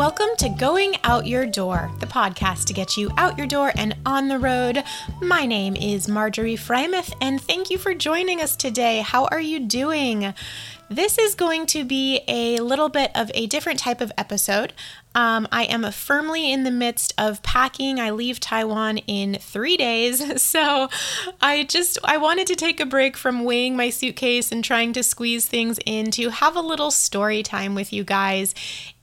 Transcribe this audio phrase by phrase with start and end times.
[0.00, 3.94] Welcome to Going Out Your Door, the podcast to get you out your door and
[4.06, 4.82] on the road.
[5.20, 9.02] My name is Marjorie Frymouth, and thank you for joining us today.
[9.02, 10.32] How are you doing?
[10.90, 14.72] This is going to be a little bit of a different type of episode.
[15.14, 18.00] Um, I am firmly in the midst of packing.
[18.00, 20.88] I leave Taiwan in three days, so
[21.40, 25.04] I just I wanted to take a break from weighing my suitcase and trying to
[25.04, 28.52] squeeze things in to have a little story time with you guys.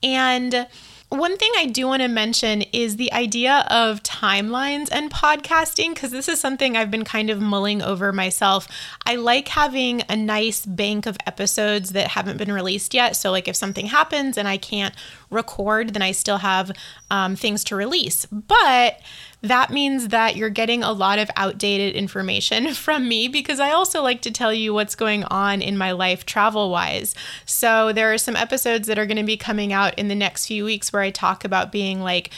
[0.02, 0.66] And
[1.10, 6.10] one thing I do want to mention is the idea of timelines and podcasting, because
[6.10, 8.68] this is something I've been kind of mulling over myself.
[9.06, 13.16] I like having a nice bank of episodes that haven't been released yet.
[13.16, 14.94] So, like, if something happens and I can't
[15.30, 16.72] record, then I still have
[17.10, 18.26] um, things to release.
[18.26, 19.00] But
[19.40, 24.02] that means that you're getting a lot of outdated information from me because I also
[24.02, 27.14] like to tell you what's going on in my life travel wise.
[27.44, 30.46] So there are some episodes that are going to be coming out in the next
[30.46, 32.30] few weeks where I talk about being like,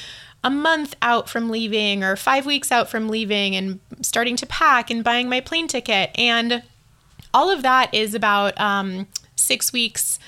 [0.42, 4.90] a month out from leaving or five weeks out from leaving and starting to pack
[4.90, 6.10] and buying my plane ticket.
[6.14, 6.62] And
[7.34, 10.18] all of that is about um, six weeks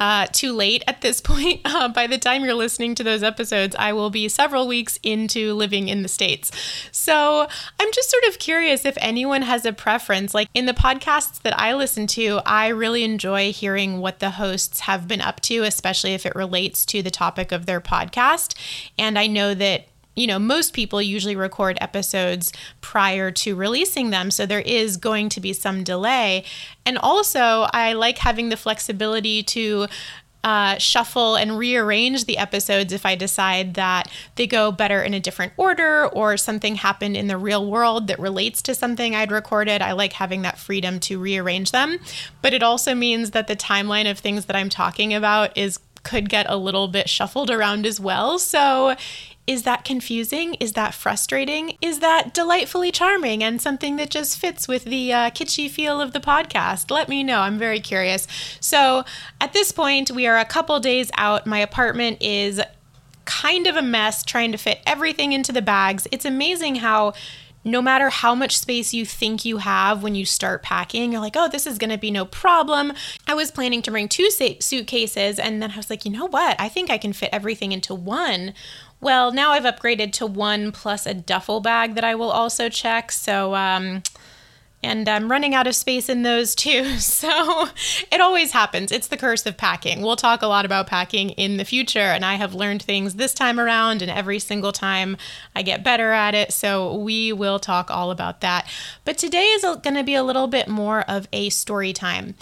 [0.00, 1.60] uh, too late at this point.
[1.64, 5.54] Uh, by the time you're listening to those episodes, I will be several weeks into
[5.54, 6.50] living in the States.
[6.92, 10.34] So I'm just sort of curious if anyone has a preference.
[10.34, 14.80] Like in the podcasts that I listen to, I really enjoy hearing what the hosts
[14.80, 18.54] have been up to, especially if it relates to the topic of their podcast.
[18.98, 19.88] And I know that
[20.18, 24.30] you know, most people usually record episodes prior to releasing them.
[24.30, 26.44] So there is going to be some delay.
[26.84, 29.86] And also, I like having the flexibility to
[30.44, 35.20] uh, shuffle and rearrange the episodes if I decide that they go better in a
[35.20, 39.82] different order or something happened in the real world that relates to something I'd recorded.
[39.82, 41.98] I like having that freedom to rearrange them.
[42.40, 46.28] But it also means that the timeline of things that I'm talking about is could
[46.28, 48.38] get a little bit shuffled around as well.
[48.38, 48.94] So
[49.48, 50.54] is that confusing?
[50.60, 51.78] Is that frustrating?
[51.80, 56.12] Is that delightfully charming and something that just fits with the uh, kitschy feel of
[56.12, 56.90] the podcast?
[56.90, 57.40] Let me know.
[57.40, 58.28] I'm very curious.
[58.60, 59.04] So,
[59.40, 61.46] at this point, we are a couple days out.
[61.46, 62.60] My apartment is
[63.24, 66.06] kind of a mess trying to fit everything into the bags.
[66.12, 67.14] It's amazing how
[67.64, 71.36] no matter how much space you think you have when you start packing, you're like,
[71.36, 72.92] oh, this is going to be no problem.
[73.26, 76.60] I was planning to bring two suitcases, and then I was like, you know what?
[76.60, 78.54] I think I can fit everything into one.
[79.00, 83.12] Well, now I've upgraded to one plus a duffel bag that I will also check.
[83.12, 84.02] So, um,
[84.82, 86.96] and I'm running out of space in those too.
[87.18, 87.66] So
[88.12, 88.92] it always happens.
[88.92, 90.02] It's the curse of packing.
[90.02, 93.34] We'll talk a lot about packing in the future, and I have learned things this
[93.34, 95.16] time around, and every single time
[95.56, 96.52] I get better at it.
[96.52, 98.68] So we will talk all about that.
[99.04, 102.34] But today is going to be a little bit more of a story time.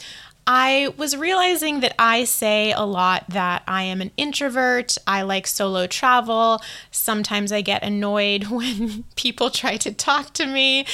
[0.46, 4.96] I was realizing that I say a lot that I am an introvert.
[5.06, 6.60] I like solo travel.
[6.92, 10.86] Sometimes I get annoyed when people try to talk to me.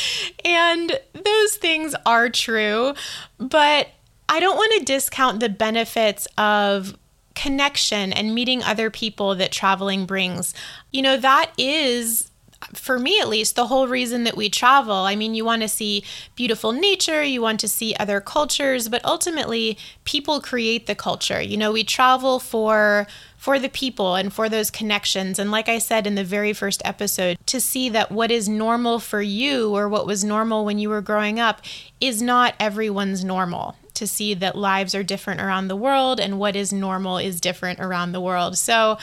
[0.44, 2.94] And those things are true.
[3.38, 3.88] But
[4.28, 6.96] I don't want to discount the benefits of
[7.34, 10.54] connection and meeting other people that traveling brings.
[10.90, 12.30] You know, that is
[12.74, 14.94] for me at least, the whole reason that we travel.
[14.94, 19.04] I mean, you want to see beautiful nature, you want to see other cultures, but
[19.04, 21.40] ultimately, people create the culture.
[21.40, 23.06] You know, we travel for
[23.42, 25.36] for the people and for those connections.
[25.36, 29.00] And like I said in the very first episode, to see that what is normal
[29.00, 31.60] for you or what was normal when you were growing up
[32.00, 33.76] is not everyone's normal.
[33.94, 37.80] To see that lives are different around the world and what is normal is different
[37.80, 38.56] around the world.
[38.56, 38.96] So,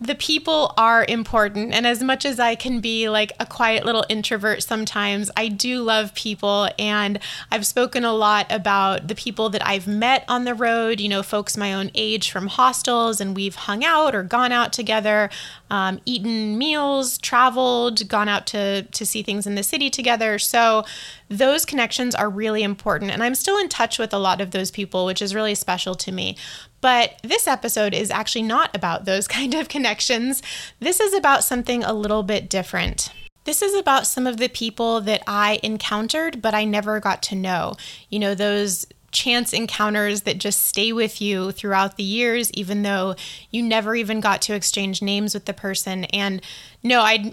[0.00, 1.74] the people are important.
[1.74, 5.82] And as much as I can be like a quiet little introvert sometimes, I do
[5.82, 6.70] love people.
[6.78, 7.18] And
[7.50, 11.22] I've spoken a lot about the people that I've met on the road, you know,
[11.22, 15.28] folks my own age from hostels, and we've hung out or gone out together,
[15.70, 20.38] um, eaten meals, traveled, gone out to, to see things in the city together.
[20.38, 20.84] So
[21.28, 23.10] those connections are really important.
[23.12, 25.94] And I'm still in touch with a lot of those people, which is really special
[25.96, 26.36] to me.
[26.80, 30.42] But this episode is actually not about those kind of connections.
[30.80, 33.10] This is about something a little bit different.
[33.44, 37.34] This is about some of the people that I encountered, but I never got to
[37.34, 37.74] know.
[38.10, 43.14] You know, those chance encounters that just stay with you throughout the years, even though
[43.50, 46.04] you never even got to exchange names with the person.
[46.06, 46.42] And
[46.82, 47.32] no, I'm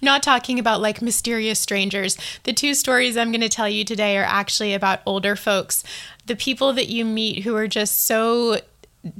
[0.00, 2.16] not talking about like mysterious strangers.
[2.44, 5.84] The two stories I'm going to tell you today are actually about older folks,
[6.26, 8.60] the people that you meet who are just so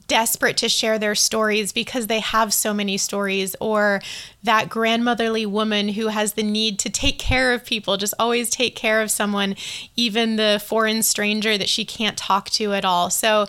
[0.07, 4.01] desperate to share their stories because they have so many stories, or
[4.43, 8.77] that grandmotherly woman who has the need to take care of people, just always take
[8.77, 9.57] care of someone,
[9.97, 13.11] even the foreign stranger that she can't talk to at all.
[13.11, 13.47] So,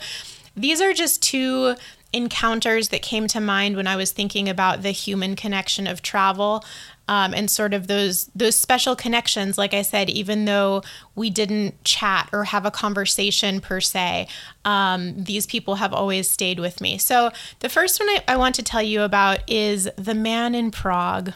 [0.57, 1.75] these are just two
[2.13, 6.63] encounters that came to mind when I was thinking about the human connection of travel.
[7.07, 10.81] Um, and sort of those those special connections like i said even though
[11.13, 14.27] we didn't chat or have a conversation per se
[14.65, 17.29] um, these people have always stayed with me so
[17.59, 21.33] the first one I, I want to tell you about is the man in prague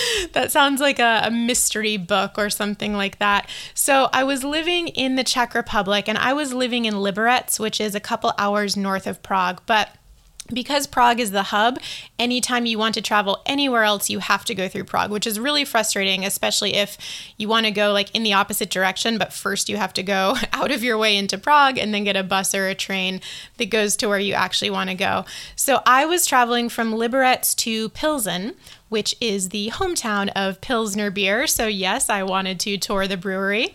[0.32, 3.48] that sounds like a, a, mystery book or something like that.
[3.74, 7.80] So I was living in the Czech Republic and I was living in Liberec, which
[7.80, 9.60] is a couple hours north of Prague.
[9.66, 9.90] But
[10.52, 11.78] because Prague is the hub,
[12.18, 15.38] anytime you want to travel anywhere else, you have to go through Prague, which is
[15.38, 16.98] really frustrating, especially if
[17.36, 20.36] you want to go like in the opposite direction, but first you have to go
[20.52, 23.20] out of your way into Prague and then get a bus or a train
[23.58, 25.24] that goes to where you actually want to go.
[25.56, 28.54] So I was traveling from Liberec to Pilsen,
[28.92, 31.46] which is the hometown of Pilsner beer.
[31.46, 33.74] So, yes, I wanted to tour the brewery.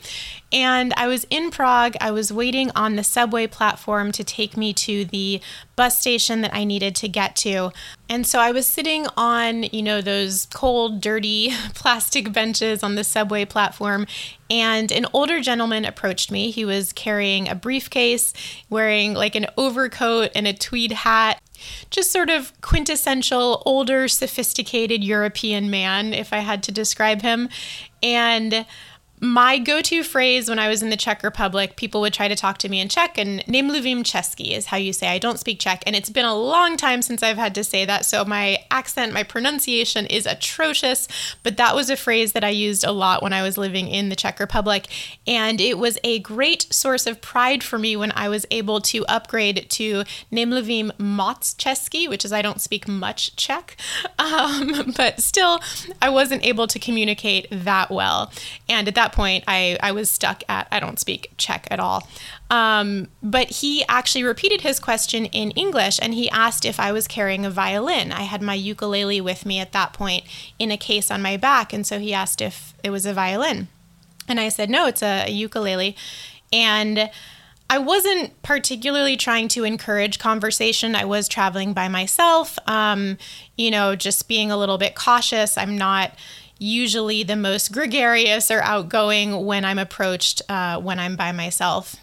[0.53, 1.95] And I was in Prague.
[1.99, 5.41] I was waiting on the subway platform to take me to the
[5.75, 7.71] bus station that I needed to get to.
[8.07, 13.03] And so I was sitting on, you know, those cold, dirty plastic benches on the
[13.03, 14.05] subway platform.
[14.51, 16.51] And an older gentleman approached me.
[16.51, 18.33] He was carrying a briefcase,
[18.69, 21.41] wearing like an overcoat and a tweed hat
[21.89, 27.49] just sort of quintessential older, sophisticated European man, if I had to describe him.
[28.01, 28.65] And
[29.19, 32.59] my go-to phrase when I was in the Czech Republic, people would try to talk
[32.59, 35.81] to me in Czech, and nemluvím česky is how you say I don't speak Czech,
[35.87, 39.13] and it's been a long time since I've had to say that, so my accent,
[39.13, 41.07] my pronunciation is atrocious.
[41.41, 44.09] But that was a phrase that I used a lot when I was living in
[44.09, 44.85] the Czech Republic,
[45.25, 49.03] and it was a great source of pride for me when I was able to
[49.07, 53.77] upgrade to nemluvím moc česky, which is I don't speak much Czech,
[54.19, 55.59] um, but still
[56.03, 58.31] I wasn't able to communicate that well,
[58.69, 61.79] and at that that point, I, I was stuck at I don't speak Czech at
[61.79, 62.07] all.
[62.49, 67.07] Um, but he actually repeated his question in English and he asked if I was
[67.07, 68.11] carrying a violin.
[68.11, 70.23] I had my ukulele with me at that point
[70.59, 71.73] in a case on my back.
[71.73, 73.67] And so he asked if it was a violin.
[74.27, 75.95] And I said, no, it's a, a ukulele.
[76.51, 77.09] And
[77.69, 80.95] I wasn't particularly trying to encourage conversation.
[80.95, 83.17] I was traveling by myself, um,
[83.57, 85.57] you know, just being a little bit cautious.
[85.57, 86.13] I'm not
[86.59, 91.95] usually the most gregarious or outgoing when I'm approached uh, when I'm by myself.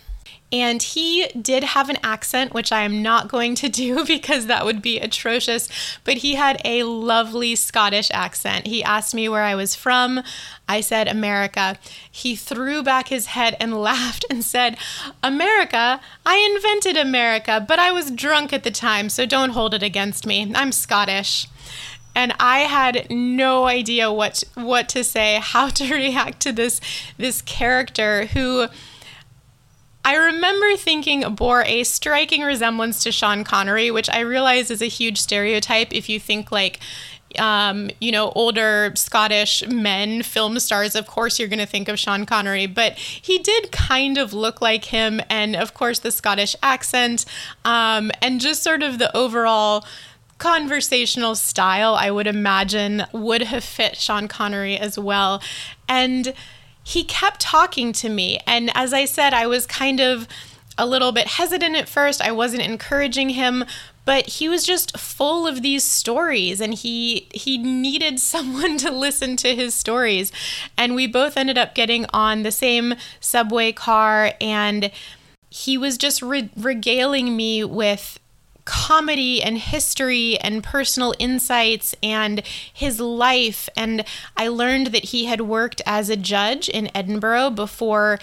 [0.55, 4.65] And he did have an accent, which I am not going to do because that
[4.65, 5.69] would be atrocious,
[6.05, 8.69] but he had a lovely Scottish accent.
[8.69, 10.23] He asked me where I was from.
[10.69, 11.77] I said, America.
[12.09, 14.77] He threw back his head and laughed and said,
[15.25, 16.01] America?
[16.25, 20.25] I invented America, but I was drunk at the time, so don't hold it against
[20.25, 20.53] me.
[20.55, 21.49] I'm Scottish
[22.15, 26.81] and I had no idea what what to say, how to react to this
[27.17, 28.67] this character who
[30.07, 34.87] I remember thinking bore a striking resemblance to Sean Connery, which I realize is a
[34.87, 36.79] huge stereotype if you think like
[37.39, 41.99] um, you know, older Scottish men, film stars, of course you're going to think of
[41.99, 45.21] Sean Connery, but he did kind of look like him.
[45.29, 47.25] And of course, the Scottish accent
[47.65, 49.85] um, and just sort of the overall
[50.45, 55.43] conversational style, I would imagine, would have fit Sean Connery as well.
[55.89, 56.35] And
[56.83, 58.39] he kept talking to me.
[58.47, 60.29] And as I said, I was kind of
[60.77, 62.21] a little bit hesitant at first.
[62.21, 63.65] I wasn't encouraging him,
[64.05, 69.39] but he was just full of these stories and he he needed someone to listen
[69.39, 70.31] to his stories.
[70.77, 74.91] And we both ended up getting on the same subway car and
[75.49, 78.19] he was just re- regaling me with
[78.65, 82.43] comedy and history and personal insights and
[82.73, 83.69] his life.
[83.77, 84.05] And
[84.37, 88.19] I learned that he had worked as a judge in Edinburgh before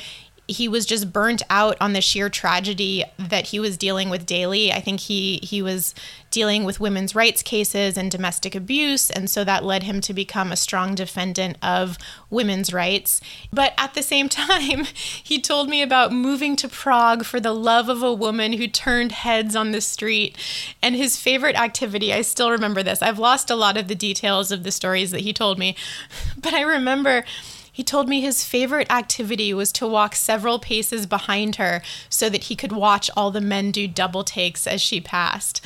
[0.52, 4.72] he was just burnt out on the sheer tragedy that he was dealing with daily.
[4.72, 5.96] I think he he was
[6.30, 10.52] dealing with women's rights cases and domestic abuse, and so that led him to become
[10.52, 11.98] a strong defendant of
[12.30, 13.22] women's rights.
[13.52, 14.86] But at the same time,
[15.24, 19.12] he told me about moving to Prague for the love of a woman who turned
[19.12, 20.38] heads on the street.
[20.82, 23.02] And his favorite activity, I still remember this.
[23.02, 25.76] I've lost a lot of the details of the stories that he told me,
[26.38, 27.24] but I remember
[27.72, 32.46] he told me his favorite activity was to walk several paces behind her so that
[32.46, 35.62] he could watch all the men do double takes as she passed.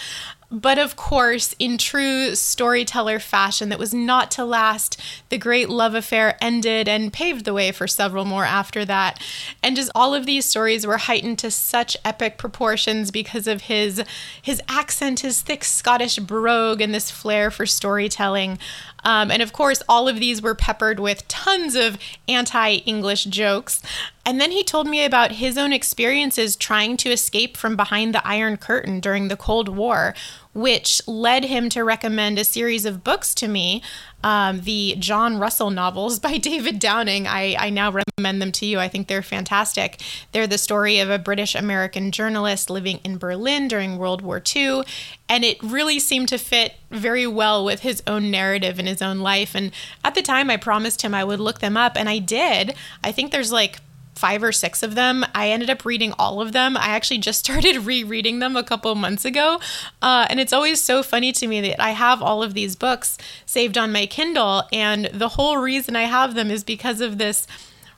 [0.52, 5.96] But of course, in true storyteller fashion that was not to last, the great love
[5.96, 9.20] affair ended and paved the way for several more after that.
[9.64, 14.04] And just all of these stories were heightened to such epic proportions because of his
[14.40, 18.60] his accent, his thick Scottish brogue, and this flair for storytelling.
[19.06, 21.98] Um, and of course, all of these were peppered with tons of
[22.28, 23.82] anti English jokes.
[24.26, 28.28] And then he told me about his own experiences trying to escape from behind the
[28.28, 30.16] Iron Curtain during the Cold War,
[30.56, 33.84] which led him to recommend a series of books to me.
[34.24, 37.28] Um, the John Russell novels by David Downing.
[37.28, 38.80] I, I now recommend them to you.
[38.80, 40.02] I think they're fantastic.
[40.32, 44.84] They're the story of a British American journalist living in Berlin during World War II.
[45.28, 49.20] And it really seemed to fit very well with his own narrative and his own
[49.20, 49.56] life.
[49.56, 49.72] And
[50.06, 52.76] at the time, I promised him I would look them up, and I did.
[53.04, 53.80] I think there's like
[54.16, 55.26] five or six of them.
[55.36, 56.78] I ended up reading all of them.
[56.78, 59.60] I actually just started rereading them a couple months ago.
[60.02, 63.18] Uh, and it's always so funny to me that I have all of these books
[63.46, 64.64] saved on my Kindle.
[64.72, 67.48] And the whole reason I have them is because of this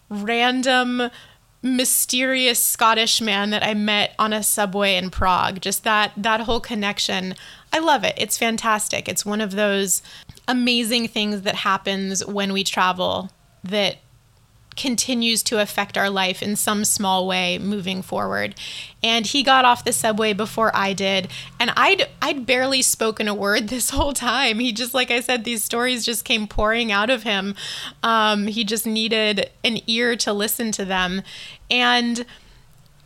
[0.10, 1.10] random
[1.62, 5.62] mysterious Scottish man that I met on a subway in Prague.
[5.62, 7.36] Just that that whole connection.
[7.74, 8.14] I love it.
[8.18, 9.10] It's fantastic.
[9.10, 10.02] It's one of those
[10.48, 13.32] amazing things that happens when we travel
[13.64, 13.98] that
[14.78, 18.56] continues to affect our life in some small way moving forward.
[19.04, 21.28] And he got off the subway before I did,
[21.60, 24.60] and I'd I'd barely spoken a word this whole time.
[24.60, 27.56] He just like I said these stories just came pouring out of him.
[28.04, 31.24] Um, he just needed an ear to listen to them.
[31.70, 32.26] And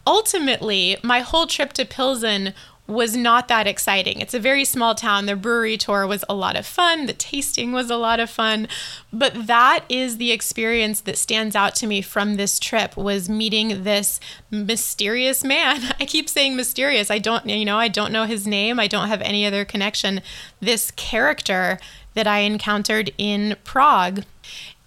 [0.06, 2.54] ultimately, my whole trip to Pilsen
[2.92, 4.22] was not that exciting.
[4.22, 5.26] It's a very small town.
[5.26, 7.06] The brewery tour was a lot of fun.
[7.06, 8.68] The tasting was a lot of fun.
[9.12, 13.84] But that is the experience that stands out to me from this trip was meeting
[13.84, 14.20] this
[14.50, 15.94] mysterious man.
[16.00, 17.10] I keep saying mysterious.
[17.10, 18.80] I don't, you know, I don't know his name.
[18.80, 20.22] I don't have any other connection.
[20.60, 21.80] This character
[22.14, 24.24] that I encountered in Prague.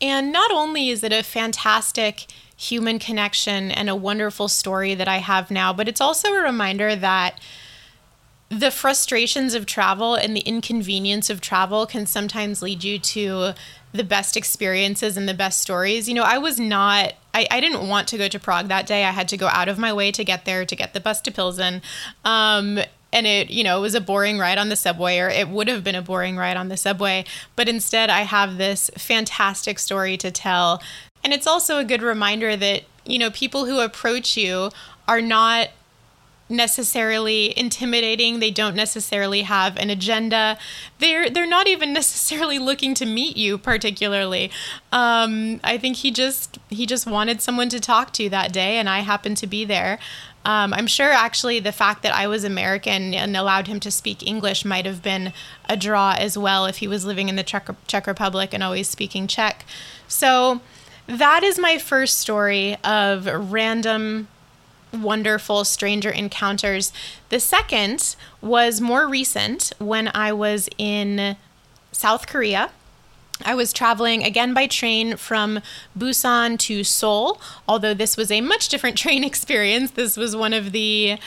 [0.00, 5.18] And not only is it a fantastic human connection and a wonderful story that I
[5.18, 7.40] have now, but it's also a reminder that
[8.58, 13.52] the frustrations of travel and the inconvenience of travel can sometimes lead you to
[13.92, 16.08] the best experiences and the best stories.
[16.08, 19.04] You know, I was not, I, I didn't want to go to Prague that day.
[19.04, 21.20] I had to go out of my way to get there, to get the bus
[21.22, 21.80] to Pilsen.
[22.24, 22.80] Um,
[23.12, 25.68] and it, you know, it was a boring ride on the subway, or it would
[25.68, 27.24] have been a boring ride on the subway.
[27.54, 30.82] But instead, I have this fantastic story to tell.
[31.22, 34.70] And it's also a good reminder that, you know, people who approach you
[35.06, 35.68] are not
[36.48, 38.38] necessarily intimidating.
[38.38, 40.58] They don't necessarily have an agenda.
[40.98, 44.50] They're they're not even necessarily looking to meet you particularly.
[44.92, 48.88] Um, I think he just he just wanted someone to talk to that day, and
[48.88, 49.98] I happened to be there.
[50.46, 54.26] Um, I'm sure actually the fact that I was American and allowed him to speak
[54.26, 55.32] English might have been
[55.70, 58.86] a draw as well if he was living in the Czech, Czech Republic and always
[58.86, 59.64] speaking Czech.
[60.06, 60.60] So
[61.06, 64.28] that is my first story of random
[64.94, 66.92] wonderful stranger encounters.
[67.28, 71.36] The second was more recent when I was in
[71.92, 72.70] South Korea.
[73.44, 75.60] I was traveling again by train from
[75.98, 79.92] Busan to Seoul, although this was a much different train experience.
[79.92, 81.18] This was one of the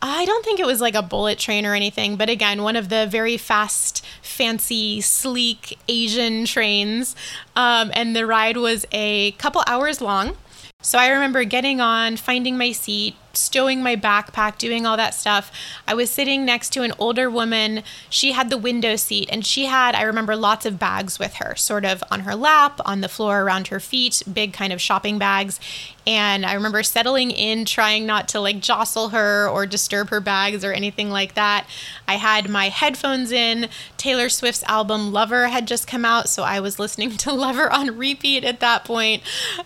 [0.00, 2.88] I don't think it was like a bullet train or anything, but again, one of
[2.88, 7.16] the very fast, fancy, sleek Asian trains.
[7.56, 10.36] Um, and the ride was a couple hours long.
[10.80, 15.50] So I remember getting on, finding my seat, stowing my backpack, doing all that stuff.
[15.86, 17.82] I was sitting next to an older woman.
[18.10, 21.54] She had the window seat and she had, I remember, lots of bags with her,
[21.56, 25.18] sort of on her lap, on the floor around her feet, big kind of shopping
[25.18, 25.60] bags.
[26.08, 30.64] And I remember settling in, trying not to like jostle her or disturb her bags
[30.64, 31.66] or anything like that.
[32.08, 33.68] I had my headphones in.
[33.98, 37.98] Taylor Swift's album Lover had just come out, so I was listening to Lover on
[37.98, 39.22] repeat at that point.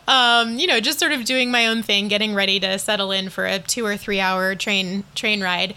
[0.08, 3.28] Um, you know, just sort of doing my own thing, getting ready to settle in
[3.28, 5.74] for a two or three hour train train ride.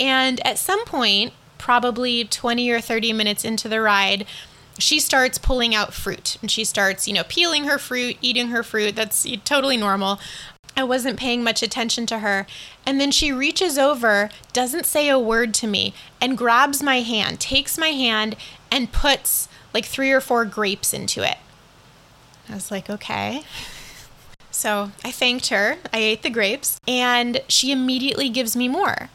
[0.00, 4.26] And at some point, probably 20 or 30 minutes into the ride,
[4.78, 8.62] she starts pulling out fruit and she starts, you know, peeling her fruit, eating her
[8.62, 8.96] fruit.
[8.96, 10.18] That's totally normal.
[10.76, 12.46] I wasn't paying much attention to her.
[12.84, 17.38] And then she reaches over, doesn't say a word to me, and grabs my hand,
[17.40, 18.36] takes my hand,
[18.70, 21.38] and puts like three or four grapes into it.
[22.48, 23.44] I was like, okay.
[24.54, 25.78] So I thanked her.
[25.92, 29.10] I ate the grapes, and she immediately gives me more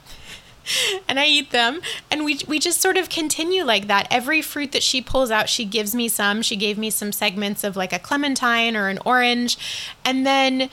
[1.08, 1.82] and I eat them.
[2.12, 4.08] And we, we just sort of continue like that.
[4.12, 6.42] Every fruit that she pulls out, she gives me some.
[6.42, 9.58] She gave me some segments of like a clementine or an orange.
[10.06, 10.70] And then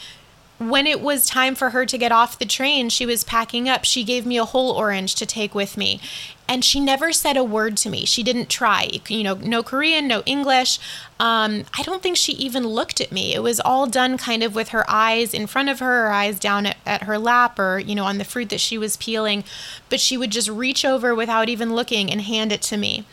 [0.58, 3.84] when it was time for her to get off the train, she was packing up.
[3.84, 6.00] She gave me a whole orange to take with me.
[6.48, 8.06] And she never said a word to me.
[8.06, 8.88] She didn't try.
[9.08, 10.78] You know, no Korean, no English.
[11.18, 13.34] Um, I don't think she even looked at me.
[13.34, 16.38] It was all done kind of with her eyes in front of her, her eyes
[16.38, 19.42] down at, at her lap or, you know, on the fruit that she was peeling.
[19.90, 23.04] But she would just reach over without even looking and hand it to me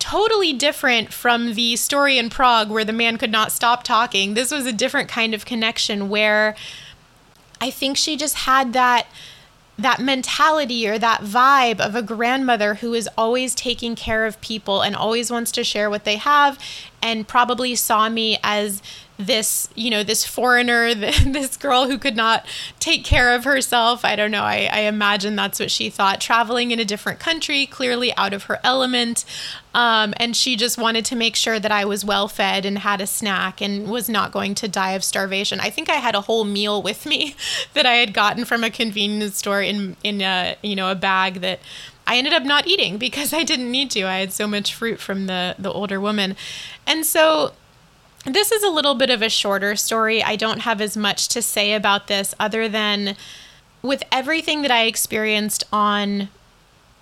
[0.00, 4.34] totally different from the story in Prague where the man could not stop talking.
[4.34, 6.56] This was a different kind of connection where
[7.60, 9.06] I think she just had that
[9.78, 14.82] that mentality or that vibe of a grandmother who is always taking care of people
[14.82, 16.58] and always wants to share what they have
[17.02, 18.82] and probably saw me as
[19.18, 22.46] this, you know, this foreigner, this girl who could not
[22.78, 24.04] take care of herself.
[24.04, 24.42] I don't know.
[24.42, 26.20] I, I imagine that's what she thought.
[26.20, 29.24] Traveling in a different country, clearly out of her element.
[29.72, 33.00] Um, and she just wanted to make sure that I was well fed and had
[33.00, 35.60] a snack and was not going to die of starvation.
[35.60, 37.36] I think I had a whole meal with me
[37.74, 41.34] that I had gotten from a convenience store in in a you know a bag
[41.40, 41.60] that
[42.06, 44.02] I ended up not eating because I didn't need to.
[44.02, 46.36] I had so much fruit from the the older woman.
[46.86, 47.52] And so
[48.26, 50.22] this is a little bit of a shorter story.
[50.22, 53.16] I don't have as much to say about this other than
[53.82, 56.28] with everything that I experienced on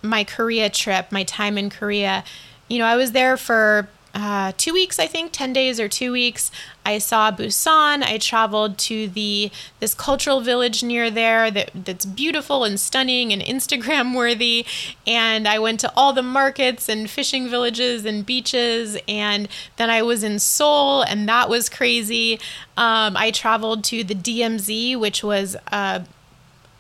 [0.03, 2.23] my Korea trip, my time in Korea,
[2.69, 6.11] you know, I was there for uh, two weeks, I think, 10 days or two
[6.13, 6.51] weeks.
[6.85, 8.03] I saw Busan.
[8.03, 13.43] I traveled to the this cultural village near there that, that's beautiful and stunning and
[13.43, 14.65] Instagram worthy.
[15.07, 18.97] And I went to all the markets and fishing villages and beaches.
[19.07, 22.41] And then I was in Seoul, and that was crazy.
[22.77, 25.57] Um, I traveled to the DMZ, which was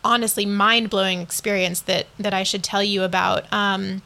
[0.05, 3.45] honestly mind blowing experience that that I should tell you about.
[3.53, 4.03] Um,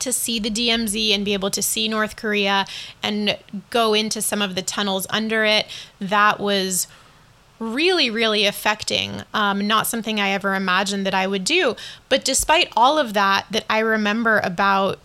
[0.00, 2.66] to see the DMZ and be able to see North Korea
[3.02, 3.38] and
[3.70, 5.66] go into some of the tunnels under it,
[6.00, 6.86] that was
[7.58, 9.22] really, really affecting.
[9.32, 11.76] Um, not something I ever imagined that I would do.
[12.08, 14.98] But despite all of that, that I remember about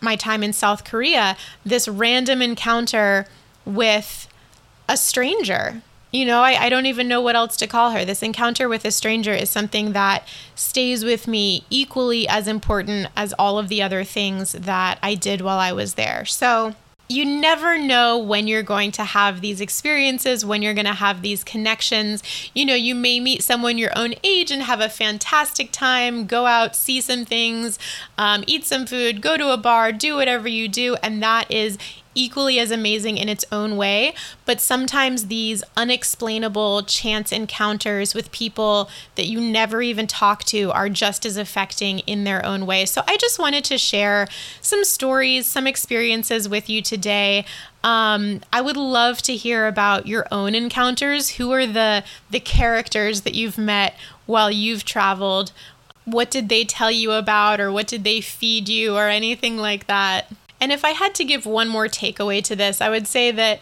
[0.00, 3.26] my time in South Korea, this random encounter
[3.64, 4.28] with
[4.88, 5.82] a stranger
[6.14, 8.04] you know, I, I don't even know what else to call her.
[8.04, 13.32] This encounter with a stranger is something that stays with me equally as important as
[13.32, 16.24] all of the other things that I did while I was there.
[16.24, 16.76] So,
[17.08, 21.20] you never know when you're going to have these experiences, when you're going to have
[21.20, 22.22] these connections.
[22.54, 26.46] You know, you may meet someone your own age and have a fantastic time, go
[26.46, 27.78] out, see some things,
[28.16, 30.96] um, eat some food, go to a bar, do whatever you do.
[31.02, 31.76] And that is
[32.14, 38.88] equally as amazing in its own way, but sometimes these unexplainable chance encounters with people
[39.16, 42.84] that you never even talk to are just as affecting in their own way.
[42.86, 44.28] So I just wanted to share
[44.60, 47.44] some stories, some experiences with you today.
[47.82, 51.30] Um, I would love to hear about your own encounters.
[51.30, 53.94] Who are the the characters that you've met
[54.26, 55.52] while you've traveled?
[56.06, 59.86] What did they tell you about, or what did they feed you, or anything like
[59.86, 60.30] that?
[60.60, 63.60] And if I had to give one more takeaway to this, I would say that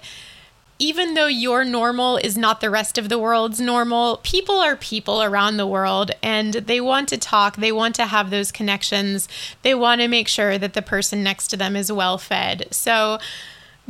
[0.78, 5.22] even though your normal is not the rest of the world's normal, people are people
[5.22, 9.28] around the world and they want to talk, they want to have those connections,
[9.62, 12.66] they want to make sure that the person next to them is well fed.
[12.72, 13.20] So,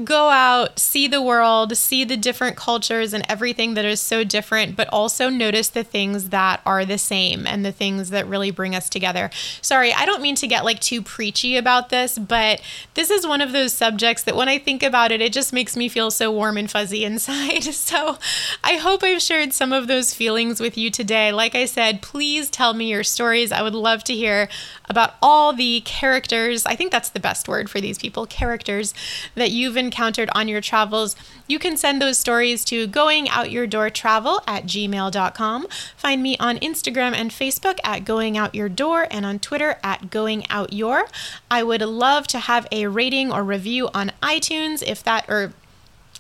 [0.05, 4.75] go out, see the world, see the different cultures and everything that is so different,
[4.75, 8.75] but also notice the things that are the same and the things that really bring
[8.75, 9.31] us together.
[9.61, 12.63] Sorry, I don't mean to get like too preachy about this, but
[12.95, 15.77] this is one of those subjects that when I think about it, it just makes
[15.77, 17.63] me feel so warm and fuzzy inside.
[17.63, 18.17] So
[18.65, 21.33] I hope I've shared some of those feelings with you today.
[21.33, 23.53] Like I said, please tell me your stories.
[23.53, 24.49] I would love to hear
[24.89, 26.65] about all the characters.
[26.65, 28.95] I think that's the best word for these people characters
[29.35, 31.17] that you've encountered on your travels.
[31.47, 35.67] You can send those stories to goingoutyourdoortravel at gmail.com.
[35.97, 41.03] Find me on Instagram and Facebook at goingoutyourdoor and on Twitter at goingoutyour.
[41.51, 45.53] I would love to have a rating or review on iTunes if that, or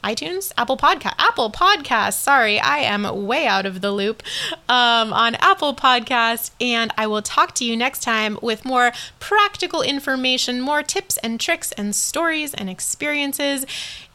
[0.03, 2.15] iTunes, Apple Podcast, Apple Podcast.
[2.15, 4.23] Sorry, I am way out of the loop
[4.69, 9.83] um, on Apple Podcast, and I will talk to you next time with more practical
[9.83, 13.65] information, more tips and tricks and stories and experiences,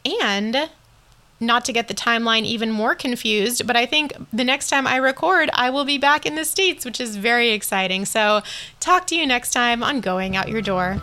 [0.04, 0.68] and
[1.40, 4.96] not to get the timeline even more confused, but I think the next time I
[4.96, 8.04] record, I will be back in the States, which is very exciting.
[8.04, 8.42] So,
[8.80, 11.00] talk to you next time on Going Out Your Door.